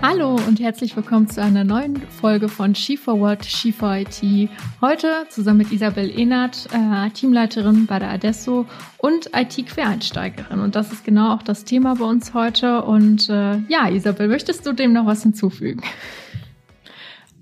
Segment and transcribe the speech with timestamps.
[0.00, 4.48] Hallo und herzlich willkommen zu einer neuen Folge von She4What, She4IT.
[4.80, 8.64] Heute zusammen mit Isabel Ehnert, äh, Teamleiterin bei der Adesso
[8.98, 10.60] und IT-Quereinsteigerin.
[10.60, 12.82] Und das ist genau auch das Thema bei uns heute.
[12.82, 15.82] Und äh, ja, Isabel, möchtest du dem noch was hinzufügen?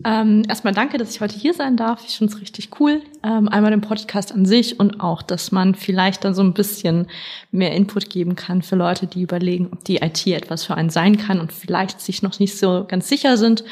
[0.04, 2.04] Ähm, erstmal danke, dass ich heute hier sein darf.
[2.06, 3.02] Ich finde es richtig cool.
[3.22, 7.06] Ähm, einmal den Podcast an sich und auch, dass man vielleicht dann so ein bisschen
[7.50, 11.16] mehr Input geben kann für Leute, die überlegen, ob die IT etwas für einen sein
[11.16, 13.64] kann und vielleicht sich noch nicht so ganz sicher sind.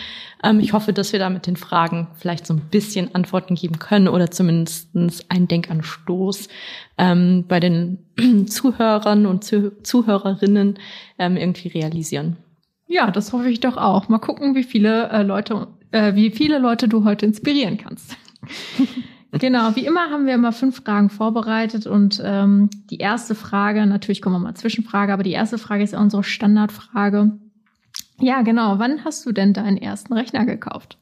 [0.42, 3.78] Ähm, ich hoffe, dass wir da mit den Fragen vielleicht so ein bisschen Antworten geben
[3.78, 4.88] können oder zumindest
[5.28, 6.48] einen Denkanstoß
[6.97, 7.98] ähm, bei den
[8.47, 10.78] Zuhörern und Zuhörerinnen
[11.19, 12.38] ähm, irgendwie realisieren.
[12.86, 14.09] Ja, das hoffe ich doch auch.
[14.09, 18.16] Mal gucken, wie viele äh, Leute äh, wie viele Leute du heute inspirieren kannst.
[19.30, 24.20] genau, wie immer haben wir immer fünf Fragen vorbereitet und ähm, die erste Frage, natürlich
[24.20, 27.39] kommen wir mal Zwischenfrage, aber die erste Frage ist ja unsere Standardfrage.
[28.19, 28.78] Ja, genau.
[28.81, 30.98] Wann hast du denn deinen ersten Rechner gekauft?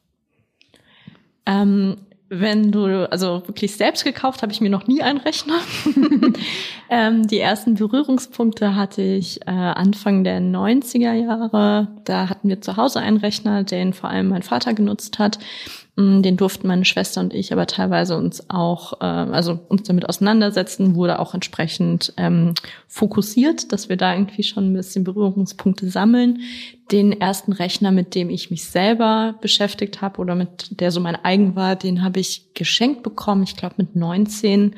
[1.45, 1.97] Ähm,
[2.39, 5.59] wenn du, also wirklich selbst gekauft, habe ich mir noch nie einen Rechner.
[6.89, 11.87] ähm, die ersten Berührungspunkte hatte ich äh, Anfang der 90er Jahre.
[12.05, 15.37] Da hatten wir zu Hause einen Rechner, den vor allem mein Vater genutzt hat.
[15.95, 20.95] Den durften meine Schwester und ich aber teilweise uns auch, äh, also uns damit auseinandersetzen,
[20.95, 22.55] wurde auch entsprechend ähm,
[22.87, 26.39] fokussiert, dass wir da irgendwie schon ein bisschen Berührungspunkte sammeln.
[26.91, 31.23] Den ersten Rechner, mit dem ich mich selber beschäftigt habe oder mit der so mein
[31.23, 34.75] eigen war, den habe ich geschenkt bekommen, ich glaube mit 19,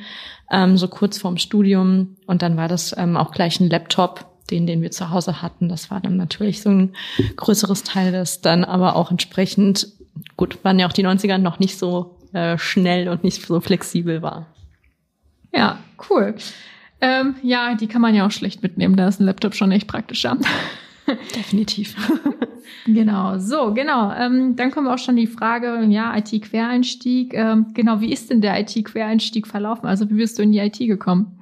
[0.51, 2.17] ähm, so kurz vorm Studium.
[2.27, 5.69] Und dann war das ähm, auch gleich ein Laptop, den, den wir zu Hause hatten.
[5.69, 6.93] Das war dann natürlich so ein
[7.37, 9.95] größeres Teil, das dann aber auch entsprechend
[10.37, 14.21] gut, waren ja auch die 90er noch nicht so äh, schnell und nicht so flexibel
[14.21, 14.47] war.
[15.53, 16.35] Ja, cool.
[17.01, 19.87] Ähm, ja, die kann man ja auch schlecht mitnehmen, da ist ein Laptop schon echt
[19.87, 20.37] praktischer.
[21.35, 21.95] Definitiv.
[22.85, 24.11] genau, so, genau.
[24.11, 27.33] Ähm, dann kommen wir auch schon die Frage, ja, IT-Quereinstieg.
[27.33, 29.85] Ähm, genau, wie ist denn der IT-Quereinstieg verlaufen?
[29.85, 31.39] Also wie bist du in die IT gekommen?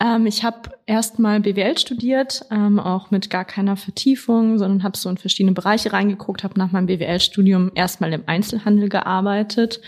[0.00, 5.10] Ähm, ich habe erstmal BWL studiert, ähm, auch mit gar keiner Vertiefung, sondern habe so
[5.10, 9.80] in verschiedene Bereiche reingeguckt, habe nach meinem BWL-Studium erstmal im Einzelhandel gearbeitet,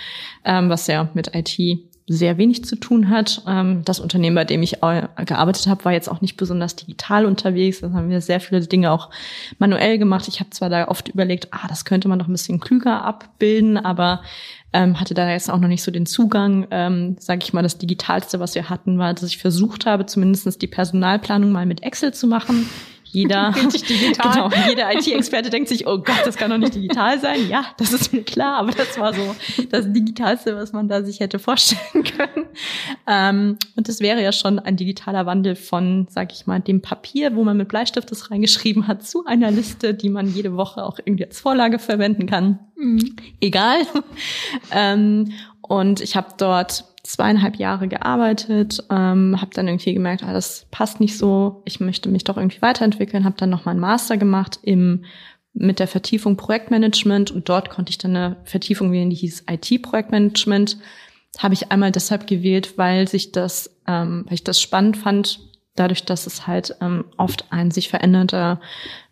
[0.44, 1.58] ähm, was ja mit IT
[2.08, 3.42] sehr wenig zu tun hat.
[3.46, 7.80] Ähm, das Unternehmen, bei dem ich gearbeitet habe, war jetzt auch nicht besonders digital unterwegs.
[7.80, 9.10] Da haben wir sehr viele Dinge auch
[9.58, 10.28] manuell gemacht.
[10.28, 13.76] Ich habe zwar da oft überlegt, ah, das könnte man doch ein bisschen klüger abbilden,
[13.76, 14.22] aber
[14.72, 16.66] ähm, hatte da jetzt auch noch nicht so den Zugang.
[16.70, 20.58] Ähm, Sage ich mal, das Digitalste, was wir hatten, war, dass ich versucht habe, zumindestens
[20.58, 22.68] die Personalplanung mal mit Excel zu machen
[23.12, 23.52] jeder,
[24.22, 27.46] genau, jeder IT-Experte denkt sich, oh Gott, das kann doch nicht digital sein.
[27.48, 29.36] Ja, das ist mir klar, aber das war so
[29.70, 32.46] das Digitalste, was man da sich hätte vorstellen können.
[33.06, 37.36] Ähm, und das wäre ja schon ein digitaler Wandel von, sag ich mal, dem Papier,
[37.36, 40.98] wo man mit Bleistift das reingeschrieben hat, zu einer Liste, die man jede Woche auch
[40.98, 42.60] irgendwie als Vorlage verwenden kann.
[42.76, 43.16] Mhm.
[43.40, 43.82] Egal.
[44.72, 45.32] ähm,
[45.72, 51.00] und ich habe dort zweieinhalb Jahre gearbeitet, ähm, habe dann irgendwie gemerkt, ah, das passt
[51.00, 54.58] nicht so, ich möchte mich doch irgendwie weiterentwickeln, habe dann noch mal einen Master gemacht
[54.62, 55.06] im
[55.54, 60.78] mit der Vertiefung Projektmanagement und dort konnte ich dann eine Vertiefung wählen, die hieß IT-Projektmanagement.
[61.38, 65.40] Habe ich einmal deshalb gewählt, weil sich das, ähm, weil ich das spannend fand,
[65.74, 68.60] dadurch, dass es halt ähm, oft ein sich verändernder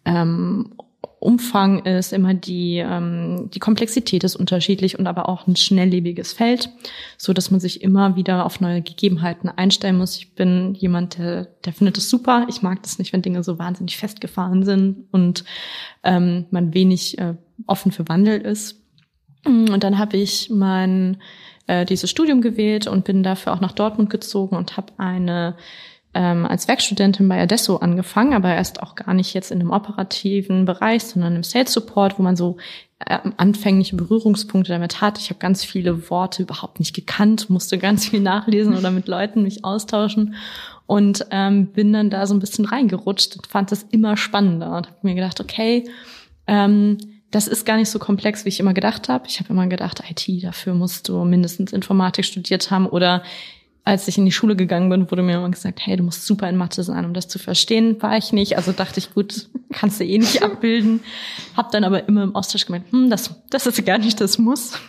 [0.07, 0.75] ähm,
[1.21, 6.71] Umfang ist, immer die, ähm, die Komplexität ist unterschiedlich und aber auch ein schnelllebiges Feld,
[7.19, 10.17] so dass man sich immer wieder auf neue Gegebenheiten einstellen muss.
[10.17, 12.47] Ich bin jemand, der, der findet es super.
[12.49, 15.45] Ich mag das nicht, wenn Dinge so wahnsinnig festgefahren sind und
[16.05, 17.35] ähm, man wenig äh,
[17.67, 18.81] offen für Wandel ist.
[19.45, 21.19] Und dann habe ich mein
[21.67, 25.57] äh, dieses Studium gewählt und bin dafür auch nach Dortmund gezogen und habe eine
[26.13, 30.65] ähm, als Werkstudentin bei Adesso angefangen, aber erst auch gar nicht jetzt in einem operativen
[30.65, 32.57] Bereich, sondern im Sales Support, wo man so
[33.07, 35.19] äh, anfängliche Berührungspunkte damit hat.
[35.19, 39.43] Ich habe ganz viele Worte überhaupt nicht gekannt, musste ganz viel nachlesen oder mit Leuten
[39.43, 40.35] mich austauschen
[40.87, 44.89] und ähm, bin dann da so ein bisschen reingerutscht und fand das immer spannender und
[44.89, 45.89] habe mir gedacht, okay,
[46.49, 46.99] ähm,
[47.31, 49.29] das ist gar nicht so komplex, wie ich immer gedacht habe.
[49.29, 53.23] Ich habe immer gedacht, IT, dafür musst du mindestens Informatik studiert haben oder
[53.85, 56.49] als ich in die Schule gegangen bin, wurde mir immer gesagt, hey, du musst super
[56.49, 58.01] in Mathe sein, um das zu verstehen.
[58.03, 58.57] War ich nicht.
[58.57, 61.01] Also dachte ich, gut, kannst du eh nicht abbilden.
[61.57, 64.79] Hab dann aber immer im Austausch gemeint, hm, das, das ist gar nicht das Muss.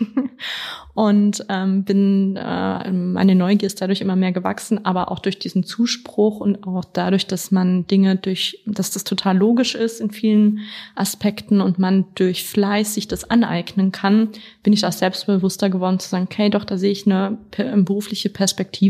[0.94, 5.64] Und ähm, bin, äh, meine Neugier ist dadurch immer mehr gewachsen, aber auch durch diesen
[5.64, 10.60] Zuspruch und auch dadurch, dass man Dinge durch, dass das total logisch ist in vielen
[10.96, 14.30] Aspekten und man durch Fleiß sich das aneignen kann,
[14.64, 18.81] bin ich auch selbstbewusster geworden zu sagen, okay, doch, da sehe ich eine berufliche Perspektive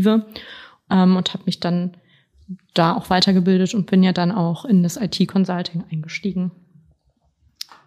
[0.90, 1.96] ähm, und habe mich dann
[2.74, 6.50] da auch weitergebildet und bin ja dann auch in das IT-Consulting eingestiegen.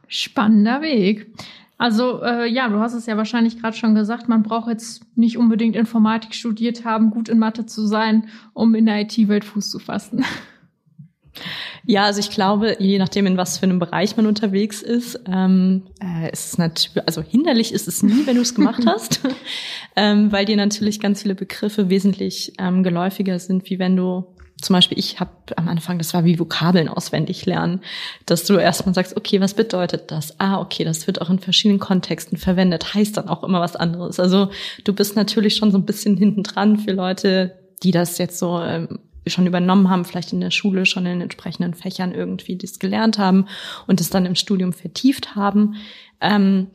[0.07, 1.33] Spannender Weg.
[1.77, 5.37] Also äh, ja, du hast es ja wahrscheinlich gerade schon gesagt, man braucht jetzt nicht
[5.37, 9.79] unbedingt Informatik studiert haben, gut in Mathe zu sein, um in der IT-Welt Fuß zu
[9.79, 10.23] fassen.
[11.87, 15.83] Ja, also ich glaube, je nachdem, in was für einem Bereich man unterwegs ist, ähm,
[16.01, 19.21] äh, ist es natürlich, also hinderlich ist es nie, wenn du es gemacht hast,
[19.95, 24.25] ähm, weil dir natürlich ganz viele Begriffe wesentlich ähm, geläufiger sind, wie wenn du
[24.61, 27.81] zum Beispiel, ich habe am Anfang, das war wie Vokabeln auswendig lernen,
[28.25, 30.39] dass du erstmal sagst, okay, was bedeutet das?
[30.39, 34.19] Ah, okay, das wird auch in verschiedenen Kontexten verwendet, heißt dann auch immer was anderes.
[34.19, 34.49] Also
[34.85, 38.59] du bist natürlich schon so ein bisschen hinten dran für Leute, die das jetzt so
[38.61, 43.17] ähm, schon übernommen haben, vielleicht in der Schule schon in entsprechenden Fächern irgendwie das gelernt
[43.17, 43.47] haben
[43.87, 45.75] und es dann im Studium vertieft haben.
[46.21, 46.67] Ähm,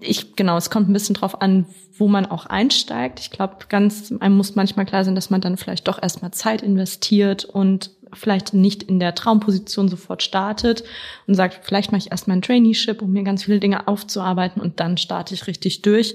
[0.00, 1.66] ich, genau, es kommt ein bisschen drauf an,
[1.98, 3.20] wo man auch einsteigt.
[3.20, 6.62] Ich glaube, ganz, einem muss manchmal klar sein, dass man dann vielleicht doch erstmal Zeit
[6.62, 10.84] investiert und vielleicht nicht in der Traumposition sofort startet
[11.26, 14.80] und sagt, vielleicht mache ich erstmal ein Traineeship, um mir ganz viele Dinge aufzuarbeiten und
[14.80, 16.14] dann starte ich richtig durch.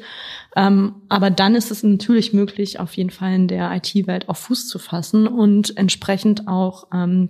[0.56, 4.68] Ähm, aber dann ist es natürlich möglich, auf jeden Fall in der IT-Welt auf Fuß
[4.68, 7.30] zu fassen und entsprechend auch ähm,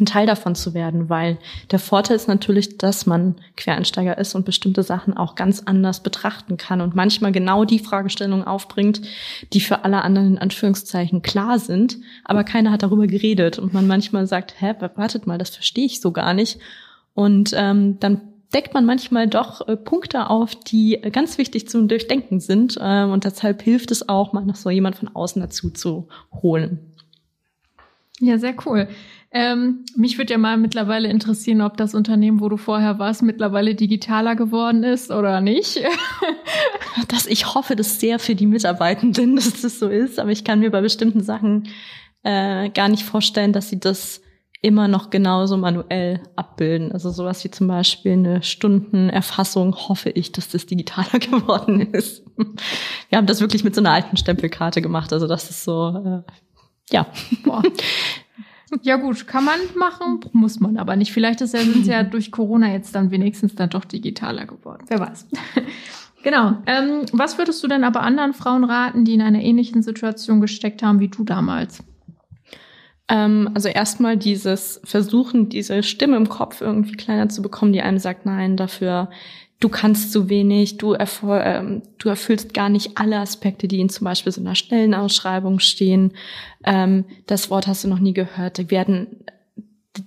[0.00, 1.38] ein Teil davon zu werden, weil
[1.70, 6.56] der Vorteil ist natürlich, dass man Quereinsteiger ist und bestimmte Sachen auch ganz anders betrachten
[6.56, 9.02] kann und manchmal genau die Fragestellungen aufbringt,
[9.52, 13.86] die für alle anderen in Anführungszeichen klar sind, aber keiner hat darüber geredet und man
[13.86, 16.58] manchmal sagt, hä, wartet mal, das verstehe ich so gar nicht.
[17.14, 18.20] Und ähm, dann
[18.54, 22.78] deckt man manchmal doch äh, Punkte auf, die äh, ganz wichtig zum Durchdenken sind.
[22.80, 26.78] Äh, und deshalb hilft es auch, mal noch so jemand von außen dazu zu holen.
[28.20, 28.88] Ja, sehr cool.
[29.30, 33.74] Ähm, mich würde ja mal mittlerweile interessieren, ob das Unternehmen, wo du vorher warst, mittlerweile
[33.74, 35.80] digitaler geworden ist oder nicht.
[37.08, 40.60] das, ich hoffe das sehr für die Mitarbeitenden, dass das so ist, aber ich kann
[40.60, 41.68] mir bei bestimmten Sachen
[42.22, 44.22] äh, gar nicht vorstellen, dass sie das
[44.60, 46.90] immer noch genauso manuell abbilden.
[46.90, 52.24] Also sowas wie zum Beispiel eine Stundenerfassung hoffe ich, dass das digitaler geworden ist.
[53.08, 55.12] Wir haben das wirklich mit so einer alten Stempelkarte gemacht.
[55.12, 56.32] Also das ist so, äh,
[56.90, 57.06] ja.
[57.44, 57.62] Boah.
[58.82, 61.12] Ja gut, kann man machen, muss man aber nicht.
[61.12, 64.84] Vielleicht ist ja, sind ja durch Corona jetzt dann wenigstens dann doch digitaler geworden.
[64.88, 65.26] Wer weiß.
[66.22, 66.58] genau.
[66.66, 70.82] Ähm, was würdest du denn aber anderen Frauen raten, die in einer ähnlichen Situation gesteckt
[70.82, 71.82] haben wie du damals?
[73.08, 77.98] Ähm, also erstmal dieses Versuchen, diese Stimme im Kopf irgendwie kleiner zu bekommen, die einem
[77.98, 79.08] sagt, nein, dafür
[79.60, 84.04] du kannst zu wenig, du, ähm, du erfüllst gar nicht alle Aspekte, die in zum
[84.04, 86.12] Beispiel so einer Stellenausschreibung stehen.
[86.64, 88.58] Ähm, das Wort hast du noch nie gehört.
[88.58, 89.24] Die werden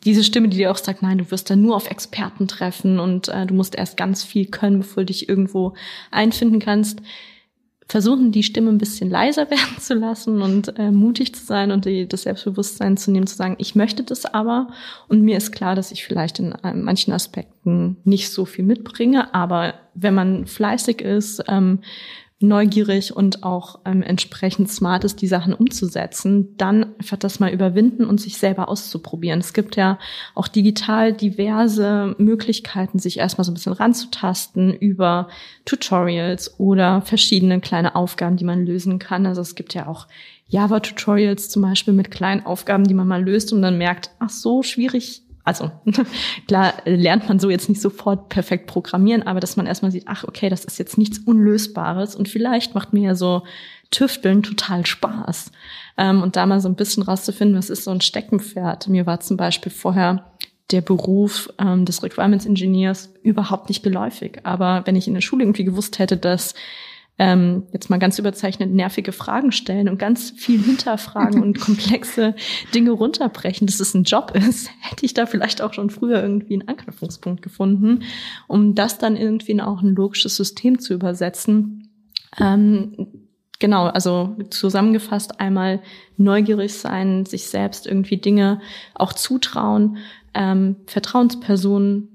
[0.06, 3.27] diese Stimme, die dir auch sagt, nein, du wirst da nur auf Experten treffen und
[3.27, 5.74] äh, du musst erst ganz viel können, bevor du dich irgendwo
[6.12, 7.01] einfinden kannst
[7.91, 11.85] versuchen, die Stimme ein bisschen leiser werden zu lassen und äh, mutig zu sein und
[11.85, 14.67] die, das Selbstbewusstsein zu nehmen, zu sagen, ich möchte das aber.
[15.09, 19.33] Und mir ist klar, dass ich vielleicht in äh, manchen Aspekten nicht so viel mitbringe,
[19.33, 21.79] aber wenn man fleißig ist, ähm,
[22.41, 28.05] neugierig und auch ähm, entsprechend smart ist, die Sachen umzusetzen, dann einfach das mal überwinden
[28.05, 29.39] und sich selber auszuprobieren.
[29.39, 29.99] Es gibt ja
[30.35, 35.27] auch digital diverse Möglichkeiten, sich erstmal so ein bisschen ranzutasten über
[35.65, 39.25] Tutorials oder verschiedene kleine Aufgaben, die man lösen kann.
[39.25, 40.07] Also es gibt ja auch
[40.47, 44.63] Java-Tutorials zum Beispiel mit kleinen Aufgaben, die man mal löst und dann merkt, ach so,
[44.63, 45.71] schwierig also
[46.48, 50.24] klar lernt man so jetzt nicht sofort perfekt programmieren, aber dass man erstmal sieht, ach
[50.24, 53.43] okay, das ist jetzt nichts Unlösbares und vielleicht macht mir ja so
[53.91, 55.51] Tüfteln total Spaß.
[55.98, 58.88] Ähm, und da mal so ein bisschen rauszufinden, was ist so ein Steckenpferd.
[58.88, 60.31] Mir war zum Beispiel vorher
[60.71, 64.39] der Beruf ähm, des Requirements Engineers überhaupt nicht geläufig.
[64.43, 66.53] Aber wenn ich in der Schule irgendwie gewusst hätte, dass
[67.21, 72.33] ähm, jetzt mal ganz überzeichnet nervige Fragen stellen und ganz viel hinterfragen und komplexe
[72.73, 76.55] Dinge runterbrechen, dass es ein Job ist, hätte ich da vielleicht auch schon früher irgendwie
[76.55, 78.05] einen Anknüpfungspunkt gefunden,
[78.47, 81.91] um das dann irgendwie in auch ein logisches System zu übersetzen.
[82.39, 83.05] Ähm,
[83.59, 85.83] genau, also zusammengefasst einmal
[86.17, 88.61] neugierig sein, sich selbst irgendwie Dinge
[88.95, 89.97] auch zutrauen,
[90.33, 92.11] ähm, Vertrauenspersonen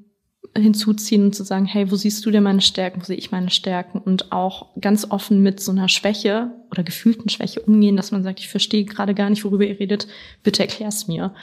[0.56, 3.50] hinzuziehen und zu sagen, hey, wo siehst du denn meine Stärken, wo sehe ich meine
[3.50, 8.22] Stärken und auch ganz offen mit so einer Schwäche oder gefühlten Schwäche umgehen, dass man
[8.22, 10.06] sagt, ich verstehe gerade gar nicht, worüber ihr redet,
[10.42, 11.34] bitte erklär's mir,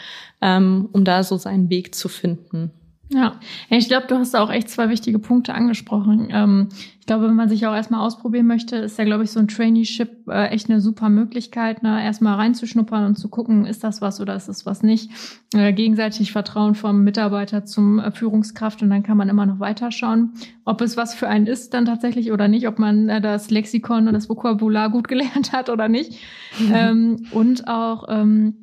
[0.42, 2.72] ähm, um da so seinen Weg zu finden.
[3.10, 6.30] Ja, ich glaube, du hast auch echt zwei wichtige Punkte angesprochen.
[6.32, 6.70] Ähm,
[7.00, 9.50] ich glaube, wenn man sich auch erstmal ausprobieren möchte, ist ja, glaube ich, so ein
[9.50, 12.04] Traineeship äh, echt eine super Möglichkeit, ne?
[12.04, 15.12] erstmal reinzuschnuppern und zu gucken, ist das was oder ist das was nicht.
[15.54, 20.32] Äh, gegenseitig Vertrauen vom Mitarbeiter zum äh, Führungskraft und dann kann man immer noch weiterschauen,
[20.64, 24.14] ob es was für einen ist dann tatsächlich oder nicht, ob man das Lexikon und
[24.14, 26.14] das Vokabular gut gelernt hat oder nicht.
[26.58, 26.72] Mhm.
[26.74, 28.63] Ähm, und auch ähm,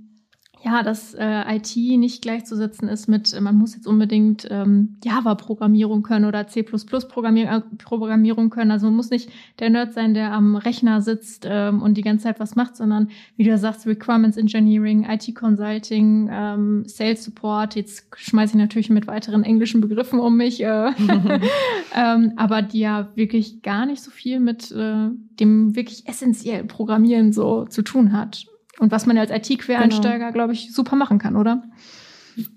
[0.62, 6.26] ja, dass äh, IT nicht gleichzusetzen ist mit, man muss jetzt unbedingt ähm, Java-Programmierung können
[6.26, 8.70] oder C++-Programmierung äh, Programmierung können.
[8.70, 12.24] Also man muss nicht der Nerd sein, der am Rechner sitzt ähm, und die ganze
[12.24, 17.74] Zeit was macht, sondern wie du sagst, Requirements Engineering, IT-Consulting, ähm, Sales Support.
[17.74, 20.90] Jetzt schmeiße ich natürlich mit weiteren englischen Begriffen um mich, äh,
[21.96, 25.08] ähm, aber die ja wirklich gar nicht so viel mit äh,
[25.40, 28.46] dem wirklich essentiellen Programmieren so zu tun hat.
[28.78, 30.32] Und was man als IT-Quereinsteiger, genau.
[30.32, 31.62] glaube ich, super machen kann, oder?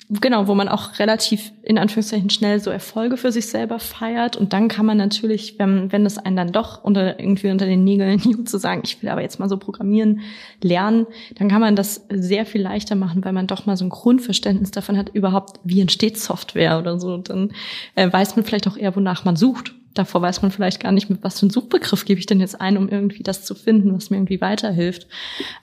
[0.10, 4.36] Genau, wo man auch relativ in Anführungszeichen schnell so Erfolge für sich selber feiert.
[4.38, 7.84] Und dann kann man natürlich, wenn, wenn es einen dann doch unter, irgendwie unter den
[7.84, 10.22] Nägeln juckt, zu sagen, ich will aber jetzt mal so programmieren
[10.62, 13.90] lernen, dann kann man das sehr viel leichter machen, weil man doch mal so ein
[13.90, 17.18] Grundverständnis davon hat, überhaupt, wie entsteht Software oder so.
[17.18, 17.52] Dann
[17.96, 21.10] äh, weiß man vielleicht auch eher, wonach man sucht davor weiß man vielleicht gar nicht,
[21.10, 23.94] mit was für einen Suchbegriff gebe ich denn jetzt ein, um irgendwie das zu finden,
[23.94, 25.08] was mir irgendwie weiterhilft.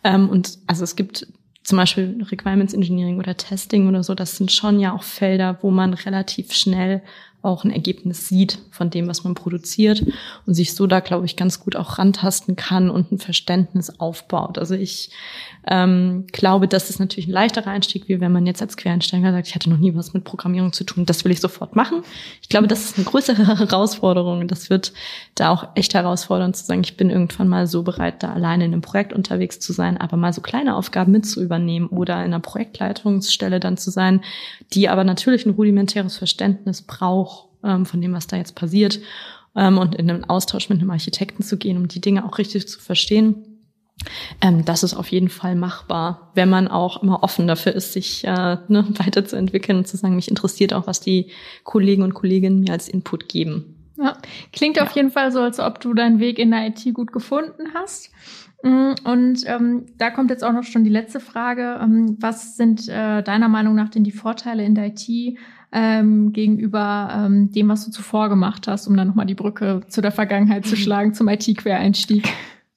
[0.05, 1.27] Ähm, und also es gibt
[1.71, 5.71] zum Beispiel Requirements Engineering oder Testing oder so, das sind schon ja auch Felder, wo
[5.71, 7.01] man relativ schnell
[7.43, 10.05] auch ein Ergebnis sieht von dem, was man produziert
[10.47, 14.59] und sich so da, glaube ich, ganz gut auch rantasten kann und ein Verständnis aufbaut.
[14.59, 15.11] Also ich
[15.67, 19.49] ähm, glaube, das ist natürlich ein leichterer Einstieg, wie wenn man jetzt als Quereinsteiger sagt,
[19.49, 22.03] ich hatte noch nie was mit Programmierung zu tun, das will ich sofort machen.
[22.43, 24.47] Ich glaube, das ist eine größere Herausforderung.
[24.47, 24.93] Das wird
[25.35, 28.73] da auch echt herausfordernd zu sagen, ich bin irgendwann mal so bereit, da alleine in
[28.73, 32.33] einem Projekt unterwegs zu sein, aber mal so kleine Aufgaben mit zu übernehmen oder in
[32.33, 34.21] einer Projektleitungsstelle dann zu sein,
[34.75, 37.30] die aber natürlich ein rudimentäres Verständnis braucht
[37.65, 39.01] ähm, von dem, was da jetzt passiert
[39.57, 42.69] ähm, und in einen Austausch mit einem Architekten zu gehen, um die Dinge auch richtig
[42.69, 43.47] zu verstehen
[44.41, 48.25] ähm, das ist auf jeden Fall machbar, wenn man auch immer offen dafür ist, sich
[48.25, 51.31] äh, ne, weiterzuentwickeln und zu sagen, mich interessiert auch, was die
[51.65, 53.77] Kollegen und Kolleginnen mir als Input geben.
[53.99, 54.17] Ja,
[54.53, 54.85] klingt ja.
[54.85, 58.11] auf jeden Fall so, als ob du deinen Weg in der IT gut gefunden hast.
[58.63, 61.79] Mm, und ähm, da kommt jetzt auch noch schon die letzte Frage.
[61.83, 65.37] Ähm, was sind äh, deiner Meinung nach denn die Vorteile in der IT
[65.73, 70.01] ähm, gegenüber ähm, dem, was du zuvor gemacht hast, um dann nochmal die Brücke zu
[70.01, 72.29] der Vergangenheit zu schlagen, zum IT-Quereinstieg?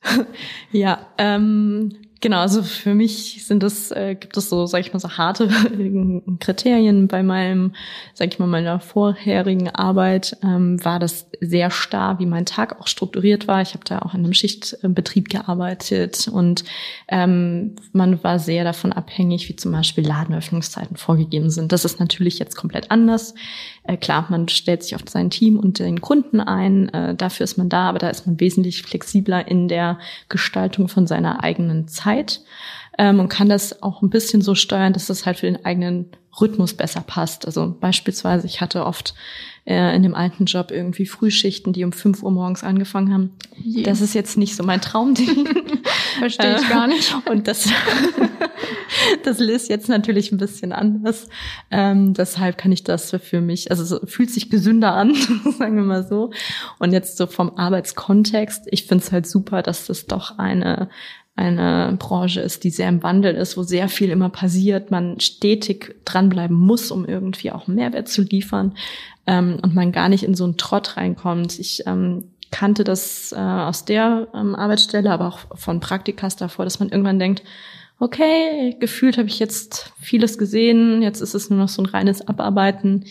[0.71, 4.99] ja, ähm, Genau, also für mich sind es, äh, gibt es so, sag ich mal,
[4.99, 5.49] so harte
[6.39, 7.09] Kriterien.
[7.09, 7.73] Bei meinem,
[8.13, 12.87] sag ich mal, meiner vorherigen Arbeit ähm, war das sehr starr, wie mein Tag auch
[12.87, 13.61] strukturiert war.
[13.61, 16.63] Ich habe da auch in einem Schichtbetrieb gearbeitet und
[17.09, 21.73] ähm, man war sehr davon abhängig, wie zum Beispiel Ladenöffnungszeiten vorgegeben sind.
[21.73, 23.35] Das ist natürlich jetzt komplett anders.
[23.83, 27.57] Äh, klar, man stellt sich auf sein Team und den Kunden ein, äh, dafür ist
[27.57, 29.99] man da, aber da ist man wesentlich flexibler in der
[30.29, 32.12] Gestaltung von seiner eigenen Zeit
[32.97, 36.11] ähm, und kann das auch ein bisschen so steuern, dass das halt für den eigenen
[36.39, 37.45] Rhythmus besser passt.
[37.45, 39.13] Also beispielsweise, ich hatte oft
[39.65, 43.31] äh, in dem alten Job irgendwie Frühschichten, die um 5 Uhr morgens angefangen haben.
[43.63, 43.83] Yeah.
[43.83, 45.47] Das ist jetzt nicht so mein Traumding.
[46.19, 47.15] Verstehe ich gar nicht.
[47.29, 47.69] Und das,
[49.23, 51.29] das ist jetzt natürlich ein bisschen anders.
[51.71, 55.13] Ähm, deshalb kann ich das für mich, also so, fühlt sich gesünder an,
[55.57, 56.31] sagen wir mal so.
[56.79, 60.89] Und jetzt so vom Arbeitskontext, ich finde es halt super, dass das doch eine
[61.35, 65.95] eine Branche ist, die sehr im Wandel ist, wo sehr viel immer passiert, man stetig
[66.05, 68.75] dranbleiben muss, um irgendwie auch Mehrwert zu liefern
[69.25, 71.57] ähm, und man gar nicht in so einen Trott reinkommt.
[71.57, 76.79] Ich ähm, kannte das äh, aus der ähm, Arbeitsstelle, aber auch von Praktikas davor, dass
[76.79, 77.41] man irgendwann denkt,
[77.99, 82.27] okay, gefühlt habe ich jetzt vieles gesehen, jetzt ist es nur noch so ein reines
[82.27, 83.05] Abarbeiten.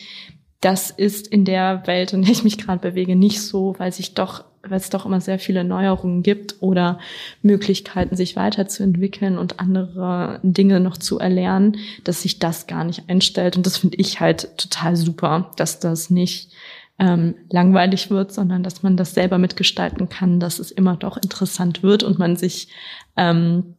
[0.61, 4.15] Das ist in der Welt, in der ich mich gerade bewege, nicht so, weil sich
[4.15, 6.99] doch weil es doch immer sehr viele Neuerungen gibt oder
[7.43, 13.57] Möglichkeiten, sich weiterzuentwickeln und andere Dinge noch zu erlernen, dass sich das gar nicht einstellt.
[13.57, 16.53] Und das finde ich halt total super, dass das nicht
[16.99, 21.83] ähm, langweilig wird, sondern dass man das selber mitgestalten kann, dass es immer doch interessant
[21.83, 22.69] wird und man sich
[23.17, 23.75] ähm,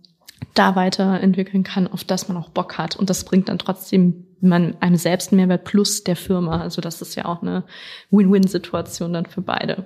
[0.54, 2.98] da weiterentwickeln kann, auf das man auch Bock hat.
[2.98, 6.60] Und das bringt dann trotzdem man einem selbst Mehrwert plus der Firma.
[6.60, 7.64] Also das ist ja auch eine
[8.12, 9.86] Win-Win-Situation dann für beide.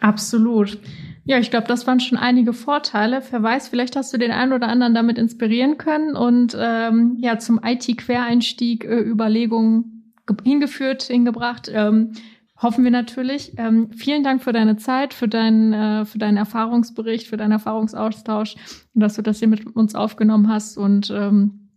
[0.00, 0.78] Absolut.
[1.24, 3.22] Ja, ich glaube, das waren schon einige Vorteile.
[3.30, 7.38] Wer weiß, vielleicht hast du den einen oder anderen damit inspirieren können und ähm, ja
[7.38, 11.70] zum IT-Quereinstieg äh, Überlegungen hingeführt, hingebracht.
[11.72, 12.12] Ähm,
[12.56, 13.52] hoffen wir natürlich.
[13.58, 18.56] Ähm, vielen Dank für deine Zeit, für deinen, äh, für deinen Erfahrungsbericht, für deinen Erfahrungsaustausch
[18.94, 20.78] und dass du das hier mit uns aufgenommen hast.
[20.78, 21.68] Und ähm,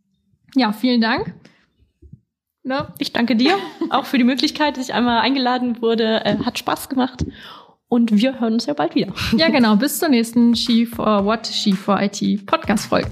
[0.56, 1.34] ja, vielen Dank.
[2.64, 2.88] Ne?
[2.98, 3.56] Ich danke dir
[3.90, 6.26] auch für die Möglichkeit, dass ich einmal eingeladen wurde.
[6.26, 7.26] Äh, hat Spaß gemacht.
[7.94, 9.14] Und wir hören uns ja bald wieder.
[9.38, 9.76] Ja, genau.
[9.76, 13.12] Bis zur nächsten She for What She for IT Podcast Folge.